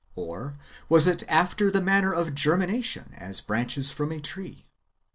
Or 0.15 0.57
was 0.89 1.05
it 1.05 1.21
after 1.29 1.69
the 1.69 1.79
manner 1.79 2.11
of 2.11 2.33
germination, 2.33 3.11
as 3.17 3.39
branches 3.39 3.91
from 3.91 4.11
a 4.11 4.19
tree? 4.19 4.65